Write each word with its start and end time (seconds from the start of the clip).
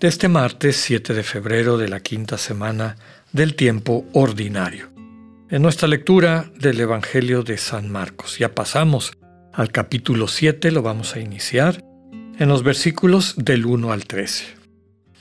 de 0.00 0.06
este 0.06 0.28
martes 0.28 0.76
7 0.76 1.12
de 1.12 1.24
febrero 1.24 1.76
de 1.76 1.88
la 1.88 1.98
quinta 1.98 2.38
semana 2.38 2.96
del 3.32 3.56
tiempo 3.56 4.06
ordinario. 4.12 4.90
En 5.50 5.62
nuestra 5.62 5.88
lectura 5.88 6.52
del 6.56 6.78
Evangelio 6.80 7.42
de 7.42 7.58
San 7.58 7.90
Marcos, 7.90 8.38
ya 8.38 8.54
pasamos 8.54 9.12
al 9.52 9.72
capítulo 9.72 10.28
7, 10.28 10.70
lo 10.70 10.82
vamos 10.82 11.16
a 11.16 11.20
iniciar 11.20 11.82
en 12.38 12.48
los 12.48 12.62
versículos 12.62 13.34
del 13.38 13.66
1 13.66 13.90
al 13.90 14.04
13. 14.06 14.44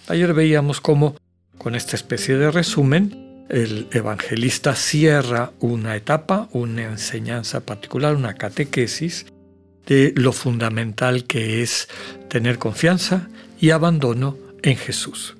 Ayer 0.10 0.36
veíamos 0.36 0.80
cómo, 0.80 1.16
con 1.58 1.74
esta 1.74 1.96
especie 1.96 2.38
de 2.38 2.52
resumen, 2.52 3.46
el 3.50 3.88
evangelista 3.92 4.76
cierra 4.76 5.54
una 5.60 5.96
etapa, 5.96 6.50
una 6.52 6.84
enseñanza 6.84 7.62
particular, 7.62 8.16
una 8.16 8.36
catequesis 8.36 9.26
de 9.88 10.14
lo 10.16 10.34
fundamental 10.34 11.24
que 11.24 11.64
es 11.64 11.88
tener 12.28 12.60
confianza 12.60 13.28
y 13.60 13.72
abandono 13.72 14.47
en 14.68 14.76
Jesús. 14.76 15.36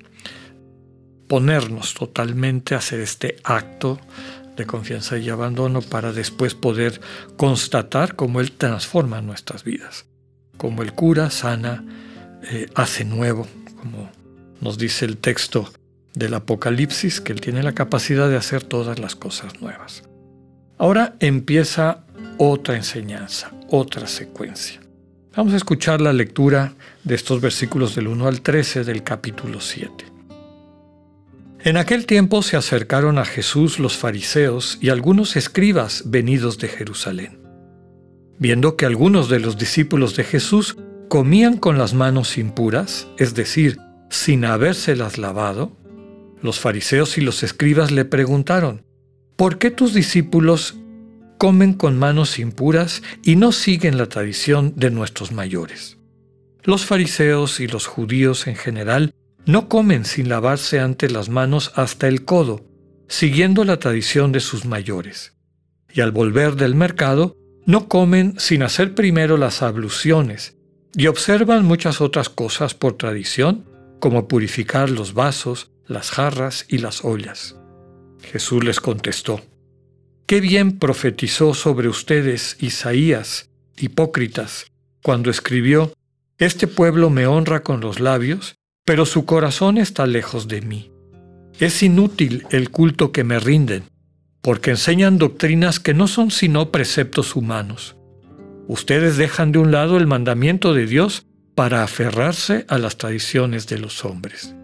Ponernos 1.28 1.92
totalmente 1.92 2.74
a 2.74 2.78
hacer 2.78 3.00
este 3.00 3.36
acto 3.44 4.00
de 4.56 4.66
confianza 4.66 5.18
y 5.18 5.28
abandono 5.28 5.82
para 5.82 6.12
después 6.12 6.54
poder 6.54 7.00
constatar 7.36 8.16
cómo 8.16 8.40
Él 8.40 8.52
transforma 8.52 9.20
nuestras 9.20 9.64
vidas, 9.64 10.06
cómo 10.56 10.82
Él 10.82 10.94
cura, 10.94 11.30
sana, 11.30 11.84
eh, 12.50 12.68
hace 12.74 13.04
nuevo, 13.04 13.46
como 13.80 14.10
nos 14.60 14.78
dice 14.78 15.04
el 15.04 15.18
texto 15.18 15.70
del 16.14 16.32
Apocalipsis, 16.32 17.20
que 17.20 17.32
Él 17.32 17.42
tiene 17.42 17.62
la 17.62 17.74
capacidad 17.74 18.30
de 18.30 18.36
hacer 18.36 18.62
todas 18.62 18.98
las 18.98 19.14
cosas 19.14 19.60
nuevas. 19.60 20.04
Ahora 20.78 21.16
empieza 21.20 22.06
otra 22.38 22.76
enseñanza, 22.76 23.52
otra 23.68 24.06
secuencia. 24.06 24.80
Vamos 25.36 25.52
a 25.52 25.56
escuchar 25.56 26.00
la 26.00 26.12
lectura 26.12 26.74
de 27.04 27.14
estos 27.14 27.40
versículos 27.40 27.94
del 27.94 28.08
1 28.08 28.26
al 28.26 28.40
13 28.40 28.82
del 28.84 29.02
capítulo 29.02 29.60
7. 29.60 30.04
En 31.60 31.76
aquel 31.76 32.06
tiempo 32.06 32.42
se 32.42 32.56
acercaron 32.56 33.18
a 33.18 33.24
Jesús 33.24 33.78
los 33.78 33.96
fariseos 33.96 34.78
y 34.80 34.88
algunos 34.88 35.36
escribas 35.36 36.04
venidos 36.06 36.58
de 36.58 36.68
Jerusalén. 36.68 37.40
Viendo 38.38 38.76
que 38.76 38.86
algunos 38.86 39.28
de 39.28 39.40
los 39.40 39.58
discípulos 39.58 40.16
de 40.16 40.24
Jesús 40.24 40.76
comían 41.08 41.56
con 41.56 41.78
las 41.78 41.94
manos 41.94 42.38
impuras, 42.38 43.06
es 43.18 43.34
decir, 43.34 43.78
sin 44.10 44.44
habérselas 44.44 45.18
lavado, 45.18 45.76
los 46.40 46.58
fariseos 46.58 47.18
y 47.18 47.20
los 47.20 47.42
escribas 47.42 47.90
le 47.90 48.04
preguntaron, 48.04 48.84
¿por 49.36 49.58
qué 49.58 49.70
tus 49.70 49.92
discípulos 49.92 50.76
comen 51.38 51.72
con 51.72 51.98
manos 51.98 52.38
impuras 52.38 53.02
y 53.22 53.36
no 53.36 53.52
siguen 53.52 53.96
la 53.96 54.06
tradición 54.06 54.74
de 54.76 54.90
nuestros 54.90 55.32
mayores? 55.32 55.96
Los 56.62 56.84
fariseos 56.84 57.60
y 57.60 57.66
los 57.66 57.86
judíos 57.86 58.46
en 58.46 58.56
general 58.56 59.14
no 59.46 59.68
comen 59.70 60.04
sin 60.04 60.28
lavarse 60.28 60.80
antes 60.80 61.10
las 61.10 61.30
manos 61.30 61.72
hasta 61.74 62.08
el 62.08 62.26
codo, 62.26 62.66
siguiendo 63.08 63.64
la 63.64 63.78
tradición 63.78 64.32
de 64.32 64.40
sus 64.40 64.66
mayores. 64.66 65.32
Y 65.90 66.02
al 66.02 66.12
volver 66.12 66.56
del 66.56 66.74
mercado, 66.74 67.34
no 67.64 67.88
comen 67.88 68.34
sin 68.38 68.62
hacer 68.62 68.94
primero 68.94 69.38
las 69.38 69.62
abluciones, 69.62 70.58
y 70.94 71.06
observan 71.06 71.64
muchas 71.64 72.00
otras 72.00 72.28
cosas 72.28 72.74
por 72.74 72.98
tradición, 72.98 73.64
como 74.00 74.28
purificar 74.28 74.90
los 74.90 75.14
vasos, 75.14 75.70
las 75.86 76.10
jarras 76.10 76.66
y 76.68 76.78
las 76.78 77.04
ollas. 77.04 77.56
Jesús 78.22 78.64
les 78.64 78.80
contestó, 78.80 79.40
Qué 80.28 80.42
bien 80.42 80.78
profetizó 80.78 81.54
sobre 81.54 81.88
ustedes 81.88 82.58
Isaías, 82.60 83.48
hipócritas, 83.78 84.66
cuando 85.02 85.30
escribió, 85.30 85.94
Este 86.36 86.66
pueblo 86.66 87.08
me 87.08 87.26
honra 87.26 87.62
con 87.62 87.80
los 87.80 87.98
labios, 87.98 88.56
pero 88.84 89.06
su 89.06 89.24
corazón 89.24 89.78
está 89.78 90.06
lejos 90.06 90.46
de 90.46 90.60
mí. 90.60 90.92
Es 91.58 91.82
inútil 91.82 92.46
el 92.50 92.68
culto 92.68 93.10
que 93.10 93.24
me 93.24 93.40
rinden, 93.40 93.84
porque 94.42 94.72
enseñan 94.72 95.16
doctrinas 95.16 95.80
que 95.80 95.94
no 95.94 96.06
son 96.06 96.30
sino 96.30 96.70
preceptos 96.70 97.34
humanos. 97.34 97.96
Ustedes 98.66 99.16
dejan 99.16 99.50
de 99.50 99.60
un 99.60 99.72
lado 99.72 99.96
el 99.96 100.06
mandamiento 100.06 100.74
de 100.74 100.84
Dios 100.84 101.24
para 101.54 101.82
aferrarse 101.82 102.66
a 102.68 102.76
las 102.76 102.98
tradiciones 102.98 103.66
de 103.66 103.78
los 103.78 104.04
hombres. 104.04 104.54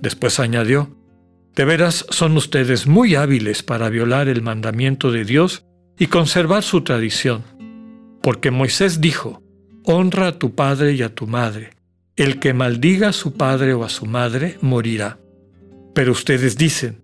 Después 0.00 0.40
añadió, 0.40 0.96
De 1.54 1.64
veras 1.64 2.06
son 2.08 2.36
ustedes 2.36 2.86
muy 2.86 3.14
hábiles 3.14 3.62
para 3.62 3.90
violar 3.90 4.28
el 4.28 4.42
mandamiento 4.42 5.10
de 5.10 5.24
Dios 5.24 5.64
y 5.98 6.06
conservar 6.06 6.62
su 6.62 6.82
tradición, 6.82 7.42
porque 8.22 8.50
Moisés 8.50 9.00
dijo, 9.00 9.42
Honra 9.84 10.28
a 10.28 10.38
tu 10.38 10.54
padre 10.54 10.92
y 10.92 11.02
a 11.02 11.14
tu 11.14 11.26
madre. 11.26 11.70
El 12.16 12.38
que 12.38 12.54
maldiga 12.54 13.08
a 13.08 13.12
su 13.12 13.34
padre 13.34 13.74
o 13.74 13.84
a 13.84 13.88
su 13.88 14.06
madre 14.06 14.56
morirá. 14.60 15.18
Pero 15.92 16.12
ustedes 16.12 16.56
dicen, 16.56 17.02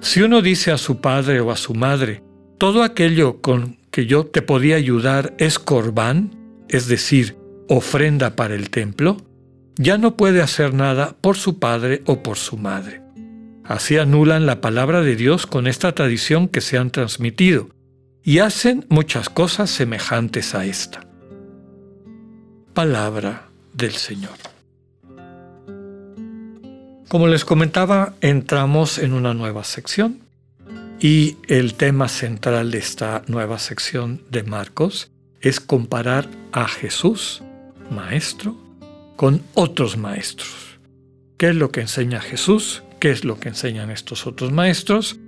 si 0.00 0.22
uno 0.22 0.42
dice 0.42 0.72
a 0.72 0.78
su 0.78 1.00
padre 1.00 1.40
o 1.40 1.50
a 1.50 1.56
su 1.56 1.74
madre, 1.74 2.22
todo 2.58 2.82
aquello 2.82 3.40
con 3.40 3.78
que 3.90 4.06
yo 4.06 4.26
te 4.26 4.42
podía 4.42 4.76
ayudar 4.76 5.34
es 5.38 5.58
corbán, 5.58 6.36
es 6.68 6.88
decir, 6.88 7.36
ofrenda 7.68 8.34
para 8.34 8.54
el 8.54 8.70
templo, 8.70 9.18
ya 9.76 9.98
no 9.98 10.16
puede 10.16 10.42
hacer 10.42 10.74
nada 10.74 11.16
por 11.20 11.36
su 11.36 11.58
padre 11.58 12.02
o 12.06 12.22
por 12.22 12.36
su 12.36 12.56
madre. 12.56 13.05
Así 13.68 13.98
anulan 13.98 14.46
la 14.46 14.60
palabra 14.60 15.02
de 15.02 15.16
Dios 15.16 15.46
con 15.46 15.66
esta 15.66 15.92
tradición 15.92 16.48
que 16.48 16.60
se 16.60 16.78
han 16.78 16.90
transmitido 16.90 17.68
y 18.22 18.38
hacen 18.38 18.86
muchas 18.88 19.28
cosas 19.28 19.70
semejantes 19.70 20.54
a 20.54 20.64
esta. 20.64 21.00
Palabra 22.74 23.48
del 23.72 23.92
Señor. 23.92 24.34
Como 27.08 27.28
les 27.28 27.44
comentaba, 27.44 28.14
entramos 28.20 28.98
en 28.98 29.12
una 29.12 29.34
nueva 29.34 29.64
sección 29.64 30.20
y 31.00 31.36
el 31.48 31.74
tema 31.74 32.08
central 32.08 32.70
de 32.70 32.78
esta 32.78 33.22
nueva 33.26 33.58
sección 33.58 34.22
de 34.30 34.42
Marcos 34.42 35.10
es 35.40 35.60
comparar 35.60 36.28
a 36.52 36.68
Jesús, 36.68 37.42
Maestro, 37.90 38.56
con 39.16 39.42
otros 39.54 39.96
maestros. 39.96 40.78
¿Qué 41.36 41.48
es 41.50 41.54
lo 41.54 41.70
que 41.70 41.82
enseña 41.82 42.20
Jesús? 42.20 42.82
¿Qué 43.06 43.12
es 43.12 43.24
lo 43.24 43.38
que 43.38 43.50
enseñan 43.50 43.92
estos 43.92 44.26
otros 44.26 44.50
maestros? 44.50 45.20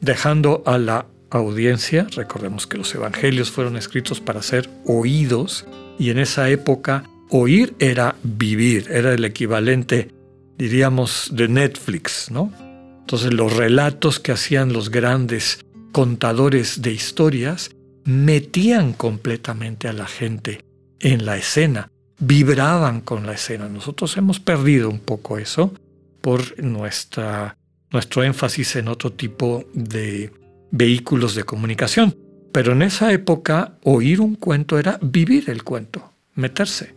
Dejando 0.00 0.62
a 0.66 0.78
la 0.78 1.06
audiencia, 1.30 2.06
recordemos 2.14 2.68
que 2.68 2.78
los 2.78 2.94
evangelios 2.94 3.50
fueron 3.50 3.76
escritos 3.76 4.20
para 4.20 4.40
ser 4.40 4.70
oídos 4.86 5.66
y 5.98 6.10
en 6.10 6.20
esa 6.20 6.48
época 6.48 7.10
oír 7.30 7.74
era 7.80 8.14
vivir, 8.22 8.86
era 8.88 9.12
el 9.12 9.24
equivalente, 9.24 10.12
diríamos, 10.58 11.30
de 11.32 11.48
Netflix, 11.48 12.30
¿no? 12.30 12.52
Entonces 13.00 13.34
los 13.34 13.52
relatos 13.52 14.20
que 14.20 14.30
hacían 14.30 14.72
los 14.72 14.92
grandes 14.92 15.58
contadores 15.90 16.82
de 16.82 16.92
historias 16.92 17.72
metían 18.04 18.92
completamente 18.92 19.88
a 19.88 19.92
la 19.92 20.06
gente 20.06 20.60
en 21.00 21.26
la 21.26 21.36
escena 21.36 21.90
vibraban 22.20 23.00
con 23.00 23.26
la 23.26 23.32
escena. 23.32 23.68
Nosotros 23.68 24.16
hemos 24.16 24.38
perdido 24.38 24.88
un 24.88 25.00
poco 25.00 25.36
eso 25.36 25.74
por 26.24 26.58
nuestra, 26.58 27.58
nuestro 27.90 28.24
énfasis 28.24 28.76
en 28.76 28.88
otro 28.88 29.12
tipo 29.12 29.66
de 29.74 30.32
vehículos 30.70 31.34
de 31.34 31.44
comunicación. 31.44 32.16
Pero 32.50 32.72
en 32.72 32.80
esa 32.80 33.12
época 33.12 33.76
oír 33.82 34.22
un 34.22 34.34
cuento 34.34 34.78
era 34.78 34.98
vivir 35.02 35.50
el 35.50 35.64
cuento, 35.64 36.14
meterse. 36.34 36.94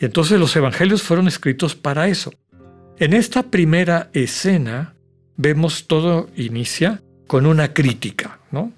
Y 0.00 0.04
entonces 0.04 0.38
los 0.38 0.54
evangelios 0.54 1.02
fueron 1.02 1.26
escritos 1.26 1.74
para 1.74 2.06
eso. 2.06 2.32
En 3.00 3.12
esta 3.12 3.42
primera 3.42 4.10
escena 4.12 4.94
vemos 5.36 5.88
todo 5.88 6.30
inicia 6.36 7.02
con 7.26 7.46
una 7.46 7.74
crítica, 7.74 8.38
¿no? 8.52 8.72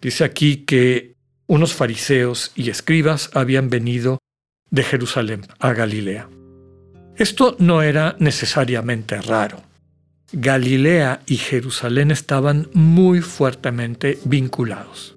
Dice 0.00 0.22
aquí 0.22 0.58
que 0.58 1.16
unos 1.48 1.74
fariseos 1.74 2.52
y 2.54 2.70
escribas 2.70 3.30
habían 3.34 3.70
venido 3.70 4.18
de 4.70 4.84
Jerusalén 4.84 5.48
a 5.58 5.72
Galilea. 5.72 6.28
Esto 7.16 7.56
no 7.58 7.82
era 7.82 8.16
necesariamente 8.18 9.20
raro. 9.20 9.62
Galilea 10.32 11.20
y 11.26 11.36
Jerusalén 11.36 12.10
estaban 12.10 12.68
muy 12.74 13.20
fuertemente 13.20 14.18
vinculados. 14.24 15.16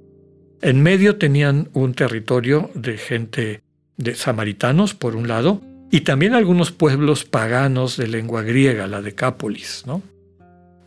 En 0.62 0.81
medio 0.81 1.18
tenían 1.18 1.69
un 1.74 1.94
territorio 1.94 2.69
de 2.74 2.98
gente 2.98 3.62
de 3.98 4.16
samaritanos, 4.16 4.94
por 4.94 5.16
un 5.16 5.28
lado, 5.28 5.62
y 5.92 6.01
también 6.01 6.36
algunos 6.36 6.72
pueblos 6.72 7.25
paganos 7.25 7.98
de 7.98 8.07
lengua 8.07 8.44
griega, 8.44 8.88
la 8.88 9.01
Decápolis, 9.01 9.84
¿no? 9.86 10.01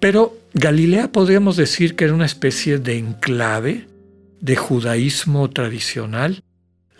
Pero 0.00 0.36
Galilea 0.54 1.12
podríamos 1.12 1.56
decir 1.56 1.94
que 1.94 2.04
era 2.04 2.14
una 2.14 2.26
especie 2.26 2.78
de 2.78 2.98
enclave 2.98 3.86
de 4.40 4.56
judaísmo 4.56 5.50
tradicional, 5.50 6.42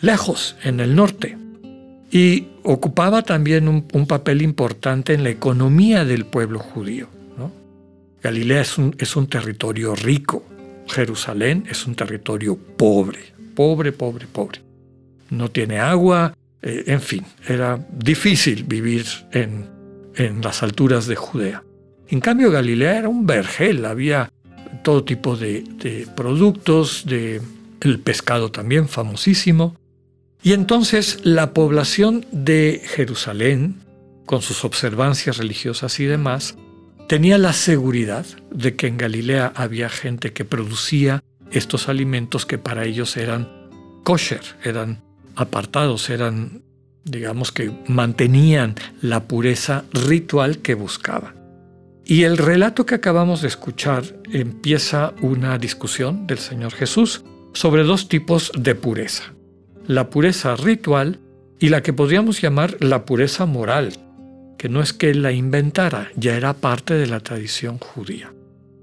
lejos, 0.01 0.57
en 0.63 0.81
el 0.81 0.95
norte, 0.95 1.37
y 2.13 2.49
ocupaba 2.63 3.23
también 3.23 3.67
un, 3.69 4.07
papel 4.07 4.43
importante 4.43 5.15
en 5.15 5.25
la 5.25 5.31
economía 5.31 6.05
del 6.05 6.27
pueblo 6.27 6.59
judío. 6.59 7.09
Galilea 8.23 8.61
es 8.61 8.79
un, 8.79 8.95
es 8.99 9.17
un 9.17 9.27
territorio 9.27 9.97
rico, 9.97 10.45
Jerusalén 10.87 11.65
es 11.69 11.87
un 11.87 11.97
territorio 11.97 12.57
pobre, 12.57 13.33
pobre, 13.57 13.91
pobre, 13.91 14.27
pobre. 14.27 14.61
No 15.31 15.51
tiene 15.51 15.81
agua, 15.81 16.37
eh, 16.61 16.85
en 16.87 17.01
fin, 17.01 17.25
era 17.49 17.85
difícil 17.91 18.63
vivir 18.63 19.07
en, 19.33 19.73
las 20.43 20.63
alturas 20.63 21.07
de 21.07 21.17
Judea. 21.17 21.65
En 22.09 22.21
cambio, 22.21 22.51
Galilea 22.51 22.99
era 22.99 23.09
un 23.09 23.27
vergel, 23.27 23.87
había 23.87 24.31
todo 24.85 25.03
tipo 25.03 25.37
de, 25.37 25.65
de 25.79 26.07
productos, 26.15 27.05
de 27.07 27.41
el 27.81 27.99
pescado 27.99 28.53
también 28.53 28.87
famosísimo. 28.87 29.75
Y 30.43 30.55
entonces 30.55 31.21
la 31.23 31.53
población 31.55 32.27
de 32.33 32.83
Jerusalén, 32.85 33.81
con 34.27 34.43
sus 34.43 34.65
observancias 34.65 35.37
religiosas 35.37 36.01
y 36.01 36.05
demás, 36.05 36.57
tenía 37.09 37.39
la 37.39 37.53
seguridad 37.53 38.27
de 38.51 38.75
que 38.75 38.89
en 38.89 38.97
Galilea 38.97 39.53
había 39.55 39.89
gente 39.89 40.33
que 40.33 40.45
producía 40.45 41.23
estos 41.53 41.89
alimentos 41.89 42.45
que 42.45 42.59
para 42.59 42.85
ellos 42.85 43.17
eran 43.17 43.49
kosher, 44.03 44.43
eran 44.65 45.03
apartados, 45.37 46.11
eran, 46.11 46.63
digamos 47.05 47.53
que 47.53 47.71
mantenían 47.87 48.75
la 49.01 49.25
pureza 49.25 49.85
ritual 49.93 50.59
que 50.59 50.75
buscaba. 50.75 51.35
Y 52.05 52.25
el 52.25 52.37
relato 52.37 52.85
que 52.85 52.97
acabamos 52.97 53.43
de 53.43 53.49
escuchar 53.49 54.03
empieza 54.33 55.13
una 55.21 55.57
discusión 55.59 56.27
del 56.27 56.39
Señor 56.39 56.73
Jesús 56.73 57.23
sobre 57.53 57.85
dos 57.85 58.09
tipos 58.09 58.51
de 58.57 58.75
pureza. 58.75 59.33
La 59.93 60.09
pureza 60.09 60.57
ritual 60.57 61.21
y 61.61 61.69
la 61.69 61.83
que 61.83 61.93
podríamos 61.93 62.41
llamar 62.41 62.79
la 62.81 63.05
pureza 63.05 63.45
moral, 63.45 63.93
que 64.57 64.71
no 64.71 64.81
es 64.81 64.95
que 64.95 65.11
él 65.11 65.21
la 65.21 65.33
inventara, 65.33 66.11
ya 66.17 66.35
era 66.35 66.55
parte 66.55 66.95
de 66.95 67.07
la 67.07 67.21
tradición 67.21 67.77
judía. 67.77 68.33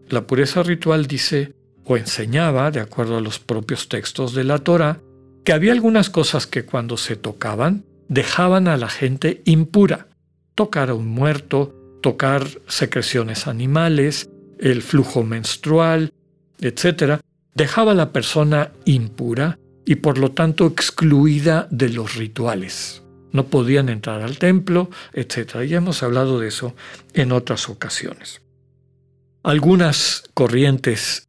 La 0.08 0.28
pureza 0.28 0.62
ritual 0.62 1.08
dice 1.08 1.56
o 1.84 1.98
enseñaba, 1.98 2.70
de 2.70 2.80
acuerdo 2.80 3.18
a 3.18 3.22
los 3.22 3.40
propios 3.40 3.90
textos 3.90 4.36
de 4.36 4.44
la 4.44 4.60
Torah, 4.60 5.00
que 5.44 5.52
había 5.52 5.72
algunas 5.72 6.12
cosas 6.12 6.46
que 6.46 6.64
cuando 6.64 6.96
se 6.96 7.16
tocaban 7.16 7.86
dejaban 8.08 8.68
a 8.68 8.78
la 8.78 8.88
gente 8.88 9.42
impura. 9.46 10.10
Tocar 10.54 10.92
a 10.92 10.94
un 10.94 11.08
muerto, 11.08 11.98
tocar 12.04 12.46
secreciones 12.68 13.48
animales, 13.48 14.30
el 14.60 14.84
flujo 14.84 15.24
menstrual, 15.24 16.14
etc., 16.62 17.20
dejaba 17.56 17.94
a 17.94 17.96
la 17.96 18.12
persona 18.12 18.74
impura 18.86 19.58
y 19.86 19.96
por 19.96 20.18
lo 20.18 20.32
tanto 20.32 20.68
excluida 20.68 21.68
de 21.72 21.90
los 21.90 22.16
rituales. 22.16 23.04
No 23.32 23.48
podían 23.48 23.90
entrar 23.90 24.22
al 24.22 24.38
templo, 24.38 24.90
etc. 25.14 25.64
Ya 25.68 25.78
hemos 25.78 26.02
hablado 26.04 26.40
de 26.40 26.48
eso 26.48 26.76
en 27.14 27.32
otras 27.32 27.70
ocasiones. 27.70 28.42
Algunas 29.44 30.24
corrientes 30.34 31.28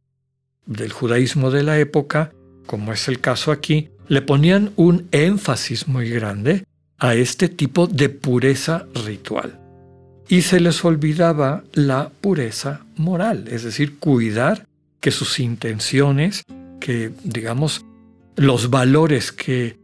del 0.65 0.91
judaísmo 0.91 1.51
de 1.51 1.63
la 1.63 1.79
época, 1.79 2.33
como 2.65 2.93
es 2.93 3.07
el 3.07 3.19
caso 3.19 3.51
aquí, 3.51 3.89
le 4.07 4.21
ponían 4.21 4.73
un 4.75 5.07
énfasis 5.11 5.87
muy 5.87 6.09
grande 6.09 6.65
a 6.97 7.15
este 7.15 7.49
tipo 7.49 7.87
de 7.87 8.09
pureza 8.09 8.85
ritual. 9.05 9.59
Y 10.27 10.43
se 10.43 10.59
les 10.59 10.83
olvidaba 10.85 11.63
la 11.73 12.09
pureza 12.09 12.85
moral, 12.95 13.47
es 13.49 13.63
decir, 13.63 13.97
cuidar 13.97 14.67
que 14.99 15.11
sus 15.11 15.39
intenciones, 15.39 16.43
que 16.79 17.11
digamos 17.23 17.85
los 18.35 18.69
valores 18.69 19.31
que 19.31 19.79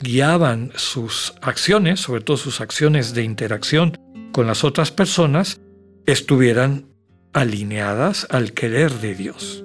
guiaban 0.00 0.72
sus 0.76 1.34
acciones, 1.40 2.00
sobre 2.00 2.22
todo 2.22 2.36
sus 2.36 2.60
acciones 2.60 3.14
de 3.14 3.22
interacción 3.22 3.98
con 4.32 4.46
las 4.46 4.64
otras 4.64 4.90
personas, 4.90 5.60
estuvieran 6.06 6.86
alineadas 7.32 8.26
al 8.30 8.52
querer 8.52 8.92
de 9.00 9.14
Dios. 9.14 9.64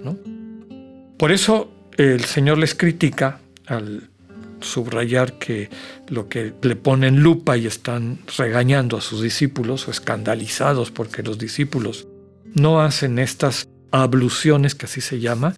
Por 1.17 1.31
eso 1.31 1.71
el 1.97 2.23
Señor 2.25 2.57
les 2.57 2.75
critica 2.75 3.41
al 3.67 4.09
subrayar 4.61 5.33
que 5.33 5.69
lo 6.07 6.27
que 6.27 6.53
le 6.61 6.75
ponen 6.75 7.21
lupa 7.21 7.57
y 7.57 7.67
están 7.67 8.19
regañando 8.37 8.97
a 8.97 9.01
sus 9.01 9.21
discípulos 9.21 9.87
o 9.87 9.91
escandalizados 9.91 10.91
porque 10.91 11.23
los 11.23 11.37
discípulos 11.37 12.07
no 12.53 12.81
hacen 12.81 13.19
estas 13.19 13.67
abluciones, 13.91 14.75
que 14.75 14.85
así 14.85 15.01
se 15.01 15.19
llama, 15.19 15.55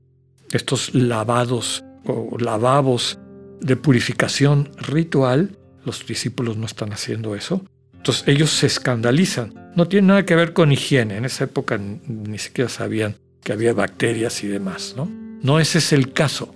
estos 0.52 0.94
lavados 0.94 1.84
o 2.06 2.38
lavabos 2.40 3.20
de 3.60 3.76
purificación 3.76 4.70
ritual, 4.78 5.58
los 5.86 6.06
discípulos 6.06 6.58
no 6.58 6.66
están 6.66 6.94
haciendo 6.94 7.36
eso. 7.36 7.64
Entonces 7.96 8.28
ellos 8.28 8.50
se 8.50 8.68
escandalizan. 8.68 9.72
No 9.76 9.88
tiene 9.88 10.08
nada 10.08 10.26
que 10.26 10.36
ver 10.36 10.54
con 10.54 10.72
higiene. 10.72 11.18
En 11.18 11.26
esa 11.26 11.44
época 11.44 11.78
ni 11.78 12.38
siquiera 12.40 12.70
sabían 12.70 13.16
que 13.44 13.54
había 13.54 13.74
bacterias 13.74 14.44
y 14.44 14.48
demás. 14.48 14.96
No, 14.98 15.10
no 15.42 15.60
ese 15.60 15.78
es 15.78 15.94
el 15.94 16.14
caso. 16.14 16.56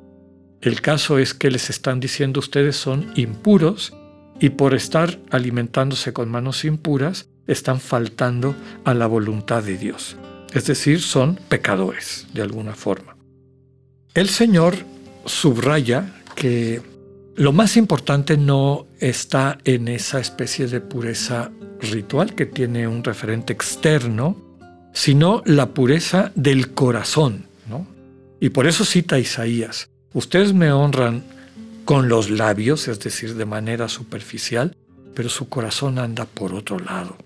El 0.61 0.81
caso 0.81 1.19
es 1.19 1.33
que 1.33 1.51
les 1.51 1.69
están 1.69 1.99
diciendo 1.99 2.39
ustedes 2.39 2.75
son 2.75 3.11
impuros 3.15 3.93
y 4.39 4.49
por 4.49 4.73
estar 4.73 5.19
alimentándose 5.29 6.13
con 6.13 6.29
manos 6.29 6.65
impuras 6.65 7.29
están 7.47 7.79
faltando 7.79 8.55
a 8.83 8.93
la 8.93 9.05
voluntad 9.05 9.63
de 9.63 9.77
Dios. 9.77 10.17
Es 10.53 10.65
decir, 10.65 11.01
son 11.01 11.39
pecadores 11.49 12.27
de 12.33 12.41
alguna 12.41 12.73
forma. 12.73 13.15
El 14.13 14.29
Señor 14.29 14.75
subraya 15.25 16.21
que 16.35 16.81
lo 17.35 17.51
más 17.51 17.77
importante 17.77 18.37
no 18.37 18.87
está 18.99 19.57
en 19.65 19.87
esa 19.87 20.19
especie 20.19 20.67
de 20.67 20.81
pureza 20.81 21.51
ritual 21.81 22.33
que 22.33 22.45
tiene 22.45 22.87
un 22.87 23.03
referente 23.03 23.51
externo, 23.51 24.37
sino 24.93 25.41
la 25.45 25.73
pureza 25.73 26.31
del 26.35 26.73
corazón. 26.73 27.45
¿no? 27.69 27.85
Y 28.39 28.49
por 28.49 28.67
eso 28.67 28.85
cita 28.85 29.19
Isaías, 29.19 29.89
ustedes 30.13 30.53
me 30.53 30.71
honran 30.71 31.23
con 31.83 32.09
los 32.09 32.29
labios, 32.29 32.87
es 32.87 32.99
decir, 32.99 33.35
de 33.35 33.45
manera 33.45 33.89
superficial, 33.89 34.75
pero 35.13 35.29
su 35.29 35.49
corazón 35.49 35.99
anda 35.99 36.25
por 36.25 36.53
otro 36.53 36.79
lado. 36.79 37.17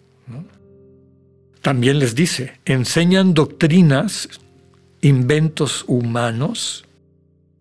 También 1.62 2.00
les 2.00 2.16
dice, 2.16 2.60
enseñan 2.66 3.34
doctrinas, 3.34 4.30
inventos 5.02 5.84
humanos, 5.88 6.86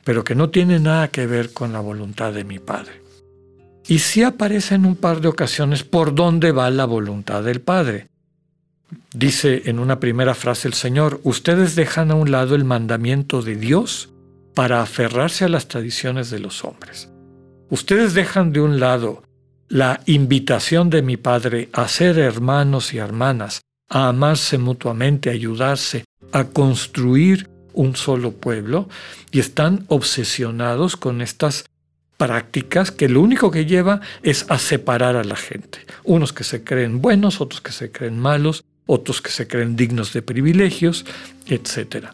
pero 0.08 0.24
que 0.24 0.34
no 0.34 0.48
tiene 0.48 0.80
nada 0.80 1.08
que 1.08 1.26
ver 1.26 1.52
con 1.52 1.74
la 1.74 1.80
voluntad 1.80 2.32
de 2.32 2.42
mi 2.42 2.58
Padre. 2.58 3.02
Y 3.86 3.98
sí 3.98 4.22
aparece 4.22 4.74
en 4.74 4.86
un 4.86 4.96
par 4.96 5.20
de 5.20 5.28
ocasiones 5.28 5.84
por 5.84 6.14
dónde 6.14 6.50
va 6.50 6.70
la 6.70 6.86
voluntad 6.86 7.42
del 7.42 7.60
Padre. 7.60 8.06
Dice 9.12 9.64
en 9.66 9.78
una 9.78 10.00
primera 10.00 10.34
frase 10.34 10.66
el 10.66 10.72
Señor, 10.72 11.20
ustedes 11.24 11.74
dejan 11.74 12.10
a 12.10 12.14
un 12.14 12.30
lado 12.30 12.54
el 12.54 12.64
mandamiento 12.64 13.42
de 13.42 13.56
Dios 13.56 14.08
para 14.54 14.80
aferrarse 14.80 15.44
a 15.44 15.50
las 15.50 15.68
tradiciones 15.68 16.30
de 16.30 16.38
los 16.38 16.64
hombres. 16.64 17.10
Ustedes 17.68 18.14
dejan 18.14 18.50
de 18.54 18.62
un 18.62 18.80
lado 18.80 19.22
la 19.68 20.00
invitación 20.06 20.88
de 20.88 21.02
mi 21.02 21.18
Padre 21.18 21.68
a 21.74 21.86
ser 21.86 22.18
hermanos 22.18 22.94
y 22.94 22.96
hermanas, 22.96 23.60
a 23.90 24.08
amarse 24.08 24.56
mutuamente, 24.56 25.28
a 25.28 25.34
ayudarse, 25.34 26.06
a 26.32 26.44
construir 26.44 27.57
un 27.72 27.96
solo 27.96 28.32
pueblo 28.32 28.88
y 29.30 29.40
están 29.40 29.84
obsesionados 29.88 30.96
con 30.96 31.20
estas 31.20 31.64
prácticas 32.16 32.90
que 32.90 33.08
lo 33.08 33.22
único 33.22 33.50
que 33.50 33.64
lleva 33.64 34.00
es 34.22 34.44
a 34.48 34.58
separar 34.58 35.16
a 35.16 35.25
la 35.25 35.37
gente. 35.37 35.78
Unos 36.04 36.32
que 36.32 36.44
se 36.44 36.64
creen 36.64 37.00
buenos, 37.00 37.40
otros 37.40 37.60
que 37.60 37.72
se 37.72 37.90
creen 37.90 38.18
malos, 38.18 38.64
otros 38.87 39.22
que 39.22 39.30
se 39.30 39.46
creen 39.46 39.76
dignos 39.76 40.12
de 40.12 40.22
privilegios, 40.22 41.06
etc. 41.46 42.08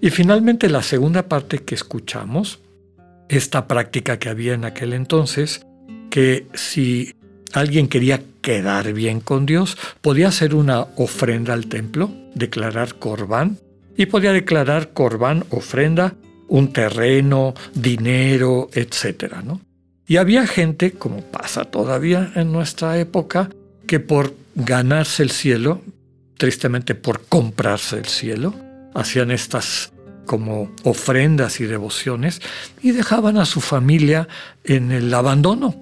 Y 0.00 0.10
finalmente 0.10 0.68
la 0.68 0.82
segunda 0.82 1.28
parte 1.28 1.58
que 1.58 1.74
escuchamos, 1.74 2.60
esta 3.28 3.68
práctica 3.68 4.18
que 4.18 4.28
había 4.28 4.54
en 4.54 4.64
aquel 4.64 4.92
entonces, 4.92 5.66
que 6.10 6.46
si 6.54 7.14
alguien 7.52 7.88
quería 7.88 8.22
quedar 8.40 8.92
bien 8.92 9.20
con 9.20 9.46
Dios, 9.46 9.76
podía 10.00 10.28
hacer 10.28 10.54
una 10.54 10.86
ofrenda 10.96 11.52
al 11.52 11.66
templo, 11.66 12.10
declarar 12.34 12.94
corbán, 12.96 13.58
y 13.96 14.06
podía 14.06 14.32
declarar 14.32 14.92
corbán, 14.92 15.44
ofrenda, 15.50 16.14
un 16.48 16.72
terreno, 16.72 17.54
dinero, 17.74 18.68
etc. 18.72 19.34
¿no? 19.44 19.60
Y 20.06 20.16
había 20.16 20.46
gente, 20.46 20.92
como 20.92 21.22
pasa 21.22 21.64
todavía 21.64 22.32
en 22.34 22.52
nuestra 22.52 22.98
época, 22.98 23.50
que 23.86 24.00
por 24.00 24.34
ganarse 24.54 25.22
el 25.22 25.30
cielo, 25.30 25.82
tristemente 26.36 26.94
por 26.94 27.22
comprarse 27.26 27.98
el 27.98 28.06
cielo, 28.06 28.54
hacían 28.94 29.30
estas 29.30 29.92
como 30.26 30.70
ofrendas 30.84 31.60
y 31.60 31.64
devociones 31.64 32.40
y 32.82 32.92
dejaban 32.92 33.36
a 33.36 33.44
su 33.44 33.60
familia 33.60 34.28
en 34.64 34.90
el 34.90 35.12
abandono, 35.12 35.74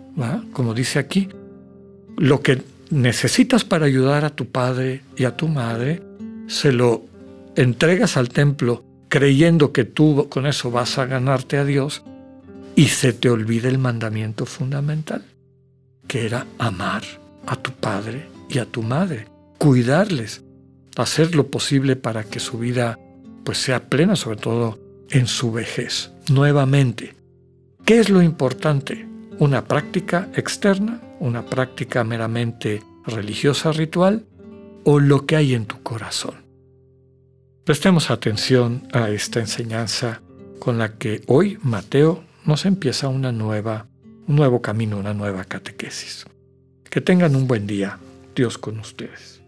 como 0.53 0.75
dice 0.75 0.99
aquí. 0.99 1.29
Lo 2.17 2.43
que 2.43 2.63
necesitas 2.91 3.65
para 3.65 3.87
ayudar 3.87 4.25
a 4.25 4.31
tu 4.31 4.47
padre 4.47 5.03
y 5.17 5.25
a 5.25 5.37
tu 5.37 5.49
madre 5.49 6.03
se 6.49 6.73
lo 6.73 7.12
entregas 7.57 8.17
al 8.17 8.29
templo 8.29 8.85
creyendo 9.09 9.73
que 9.73 9.85
tú 9.85 10.29
con 10.31 10.47
eso 10.47 10.71
vas 10.71 10.99
a 10.99 11.07
ganarte 11.07 11.59
a 11.59 11.65
Dios 11.65 12.03
y 12.75 12.87
se 12.87 13.13
te 13.13 13.29
olvida 13.29 13.69
el 13.69 13.79
mandamiento 13.79 14.47
fundamental, 14.47 15.23
que 16.09 16.25
era 16.25 16.47
amar 16.59 17.03
a 17.47 17.57
tu 17.57 17.73
padre 17.73 18.27
y 18.49 18.59
a 18.59 18.65
tu 18.65 18.83
madre, 18.83 19.27
cuidarles, 19.59 20.43
hacer 20.97 21.35
lo 21.35 21.49
posible 21.49 21.97
para 21.97 22.25
que 22.25 22.41
su 22.41 22.59
vida 22.59 22.99
pues 23.45 23.59
sea 23.59 23.89
plena, 23.89 24.17
sobre 24.17 24.37
todo 24.37 24.79
en 25.11 25.27
su 25.27 25.53
vejez. 25.53 26.11
Nuevamente, 26.31 27.15
¿qué 27.85 27.99
es 27.99 28.09
lo 28.09 28.23
importante? 28.23 29.07
¿Una 29.39 29.65
práctica 29.65 30.31
externa? 30.35 31.01
¿Una 31.21 31.45
práctica 31.45 32.03
meramente 32.05 32.83
religiosa 33.05 33.73
ritual? 33.73 34.25
¿O 34.85 35.01
lo 35.01 35.27
que 35.27 35.37
hay 35.37 35.55
en 35.55 35.67
tu 35.67 35.83
corazón? 35.83 36.42
Prestemos 37.65 38.11
atención 38.11 38.89
a 38.93 39.09
esta 39.11 39.39
enseñanza 39.39 40.21
con 40.59 40.79
la 40.79 40.99
que 40.99 41.23
hoy 41.29 41.59
Mateo 41.63 42.25
nos 42.45 42.67
empieza 42.67 43.07
una 43.07 43.31
nueva, 43.31 43.87
un 44.27 44.35
nuevo 44.35 44.61
camino, 44.61 44.99
una 44.99 45.15
nueva 45.15 45.45
catequesis. 45.45 46.27
Que 46.91 47.01
tengan 47.01 47.37
un 47.37 47.47
buen 47.47 47.69
día. 47.69 48.01
Dios 48.35 48.59
con 48.59 48.81
ustedes. 48.81 49.41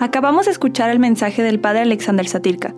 Acabamos 0.00 0.46
de 0.46 0.52
escuchar 0.52 0.88
el 0.88 1.00
mensaje 1.00 1.42
del 1.42 1.60
Padre 1.60 1.80
Alexander 1.80 2.26
Satirka. 2.26 2.74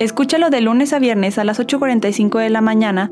Escúchalo 0.00 0.50
de 0.50 0.60
lunes 0.60 0.92
a 0.92 0.98
viernes 0.98 1.38
a 1.38 1.44
las 1.44 1.60
8.45 1.60 2.40
de 2.40 2.50
la 2.50 2.62
mañana 2.62 3.11